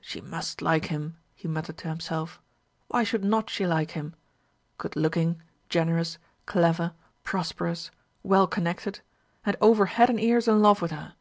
"She 0.00 0.22
must 0.22 0.62
like 0.62 0.86
him," 0.86 1.18
he 1.34 1.46
muttered 1.48 1.76
to 1.76 1.88
himself. 1.88 2.40
"Why 2.88 3.04
should 3.04 3.22
not 3.22 3.50
she 3.50 3.66
like 3.66 3.90
him? 3.90 4.14
good 4.78 4.96
looking, 4.96 5.42
generous, 5.68 6.16
clever, 6.46 6.94
prosperous, 7.24 7.90
well 8.22 8.46
connected, 8.46 9.00
and 9.44 9.54
over 9.60 9.84
head 9.84 10.08
and 10.08 10.18
ears 10.18 10.48
in 10.48 10.62
love 10.62 10.80
with 10.80 10.92
her. 10.92 11.12